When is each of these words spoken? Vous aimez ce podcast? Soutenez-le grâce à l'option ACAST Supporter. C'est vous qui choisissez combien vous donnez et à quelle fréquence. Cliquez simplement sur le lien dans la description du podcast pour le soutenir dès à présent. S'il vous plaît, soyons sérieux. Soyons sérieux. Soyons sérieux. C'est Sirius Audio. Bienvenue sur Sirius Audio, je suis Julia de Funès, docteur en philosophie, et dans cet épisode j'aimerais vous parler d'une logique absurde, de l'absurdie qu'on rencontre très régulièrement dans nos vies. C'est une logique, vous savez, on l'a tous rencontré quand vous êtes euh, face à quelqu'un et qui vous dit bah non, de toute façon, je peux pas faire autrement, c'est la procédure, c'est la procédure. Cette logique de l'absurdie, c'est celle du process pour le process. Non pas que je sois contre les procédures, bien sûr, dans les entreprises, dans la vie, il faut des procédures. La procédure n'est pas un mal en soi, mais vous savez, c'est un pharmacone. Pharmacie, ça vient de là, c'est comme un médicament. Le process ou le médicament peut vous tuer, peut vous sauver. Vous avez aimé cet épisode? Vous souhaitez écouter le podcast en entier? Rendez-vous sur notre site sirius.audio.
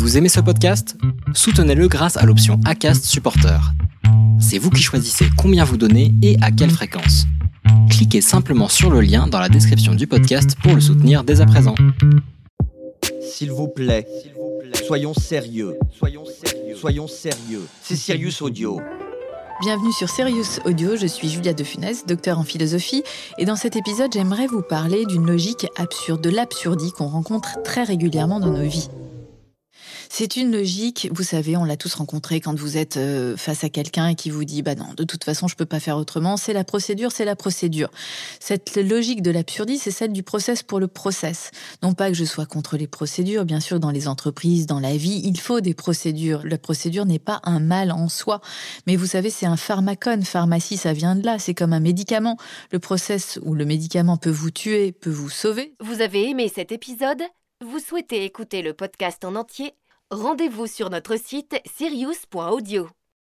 Vous 0.00 0.16
aimez 0.16 0.30
ce 0.30 0.40
podcast? 0.40 0.96
Soutenez-le 1.34 1.86
grâce 1.86 2.16
à 2.16 2.24
l'option 2.24 2.58
ACAST 2.64 3.04
Supporter. 3.04 3.60
C'est 4.40 4.56
vous 4.56 4.70
qui 4.70 4.80
choisissez 4.80 5.26
combien 5.36 5.62
vous 5.62 5.76
donnez 5.76 6.14
et 6.22 6.38
à 6.40 6.50
quelle 6.50 6.70
fréquence. 6.70 7.26
Cliquez 7.90 8.22
simplement 8.22 8.68
sur 8.68 8.88
le 8.88 9.02
lien 9.02 9.26
dans 9.26 9.38
la 9.38 9.50
description 9.50 9.94
du 9.94 10.06
podcast 10.06 10.56
pour 10.62 10.74
le 10.74 10.80
soutenir 10.80 11.22
dès 11.22 11.42
à 11.42 11.46
présent. 11.46 11.74
S'il 13.20 13.50
vous 13.52 13.68
plaît, 13.68 14.06
soyons 14.86 15.12
sérieux. 15.12 15.74
Soyons 15.92 16.24
sérieux. 16.24 16.76
Soyons 16.76 17.06
sérieux. 17.06 17.66
C'est 17.82 17.96
Sirius 17.96 18.40
Audio. 18.40 18.80
Bienvenue 19.60 19.92
sur 19.92 20.08
Sirius 20.08 20.60
Audio, 20.64 20.96
je 20.96 21.06
suis 21.06 21.28
Julia 21.28 21.52
de 21.52 21.62
Funès, 21.62 22.06
docteur 22.06 22.38
en 22.38 22.44
philosophie, 22.44 23.02
et 23.36 23.44
dans 23.44 23.56
cet 23.56 23.76
épisode 23.76 24.10
j'aimerais 24.14 24.46
vous 24.46 24.62
parler 24.62 25.04
d'une 25.04 25.26
logique 25.26 25.66
absurde, 25.76 26.22
de 26.22 26.30
l'absurdie 26.30 26.90
qu'on 26.92 27.08
rencontre 27.08 27.62
très 27.62 27.82
régulièrement 27.82 28.40
dans 28.40 28.52
nos 28.52 28.66
vies. 28.66 28.88
C'est 30.20 30.36
une 30.36 30.52
logique, 30.52 31.08
vous 31.12 31.22
savez, 31.22 31.56
on 31.56 31.64
l'a 31.64 31.78
tous 31.78 31.94
rencontré 31.94 32.42
quand 32.42 32.54
vous 32.54 32.76
êtes 32.76 32.98
euh, 32.98 33.38
face 33.38 33.64
à 33.64 33.70
quelqu'un 33.70 34.08
et 34.08 34.14
qui 34.14 34.28
vous 34.28 34.44
dit 34.44 34.60
bah 34.60 34.74
non, 34.74 34.92
de 34.94 35.04
toute 35.04 35.24
façon, 35.24 35.48
je 35.48 35.56
peux 35.56 35.64
pas 35.64 35.80
faire 35.80 35.96
autrement, 35.96 36.36
c'est 36.36 36.52
la 36.52 36.62
procédure, 36.62 37.10
c'est 37.10 37.24
la 37.24 37.36
procédure. 37.36 37.88
Cette 38.38 38.76
logique 38.76 39.22
de 39.22 39.30
l'absurdie, 39.30 39.78
c'est 39.78 39.90
celle 39.90 40.12
du 40.12 40.22
process 40.22 40.62
pour 40.62 40.78
le 40.78 40.88
process. 40.88 41.52
Non 41.82 41.94
pas 41.94 42.08
que 42.08 42.14
je 42.14 42.26
sois 42.26 42.44
contre 42.44 42.76
les 42.76 42.86
procédures, 42.86 43.46
bien 43.46 43.60
sûr, 43.60 43.80
dans 43.80 43.90
les 43.90 44.08
entreprises, 44.08 44.66
dans 44.66 44.78
la 44.78 44.94
vie, 44.94 45.22
il 45.24 45.40
faut 45.40 45.62
des 45.62 45.72
procédures. 45.72 46.42
La 46.44 46.58
procédure 46.58 47.06
n'est 47.06 47.18
pas 47.18 47.40
un 47.44 47.58
mal 47.58 47.90
en 47.90 48.10
soi, 48.10 48.42
mais 48.86 48.96
vous 48.96 49.06
savez, 49.06 49.30
c'est 49.30 49.46
un 49.46 49.56
pharmacone. 49.56 50.22
Pharmacie, 50.22 50.76
ça 50.76 50.92
vient 50.92 51.16
de 51.16 51.24
là, 51.24 51.38
c'est 51.38 51.54
comme 51.54 51.72
un 51.72 51.80
médicament. 51.80 52.36
Le 52.72 52.78
process 52.78 53.40
ou 53.42 53.54
le 53.54 53.64
médicament 53.64 54.18
peut 54.18 54.28
vous 54.28 54.50
tuer, 54.50 54.92
peut 54.92 55.08
vous 55.08 55.30
sauver. 55.30 55.72
Vous 55.80 56.02
avez 56.02 56.28
aimé 56.28 56.52
cet 56.54 56.72
épisode? 56.72 57.22
Vous 57.64 57.78
souhaitez 57.78 58.26
écouter 58.26 58.60
le 58.60 58.74
podcast 58.74 59.24
en 59.24 59.34
entier? 59.34 59.72
Rendez-vous 60.12 60.66
sur 60.66 60.90
notre 60.90 61.16
site 61.16 61.54
sirius.audio. 61.66 62.88